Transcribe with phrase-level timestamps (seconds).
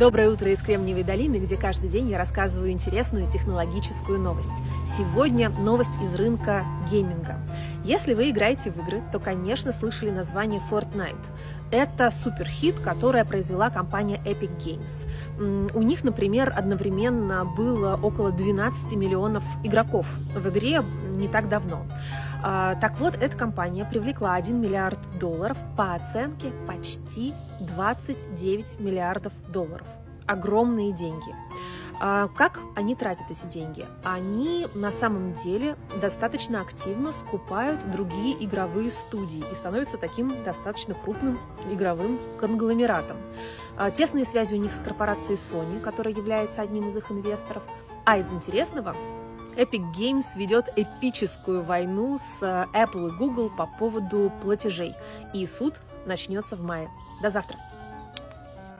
[0.00, 4.54] Доброе утро из Кремниевой долины, где каждый день я рассказываю интересную технологическую новость.
[4.86, 7.36] Сегодня новость из рынка гейминга.
[7.84, 11.22] Если вы играете в игры, то, конечно, слышали название Fortnite.
[11.70, 15.70] Это суперхит, которое произвела компания Epic Games.
[15.74, 20.82] У них, например, одновременно было около 12 миллионов игроков в игре
[21.14, 21.84] не так давно.
[22.42, 29.86] А, так вот, эта компания привлекла 1 миллиард долларов по оценке почти 29 миллиардов долларов.
[30.26, 31.34] Огромные деньги.
[32.02, 33.86] А как они тратят эти деньги?
[34.02, 41.38] Они на самом деле достаточно активно скупают другие игровые студии и становятся таким достаточно крупным
[41.70, 43.18] игровым конгломератом.
[43.76, 47.62] А, тесные связи у них с корпорацией Sony, которая является одним из их инвесторов.
[48.06, 48.96] А из интересного,
[49.56, 54.94] Epic Games ведет эпическую войну с э, Apple и Google по поводу платежей.
[55.34, 56.88] И суд начнется в мае.
[57.22, 57.56] До завтра!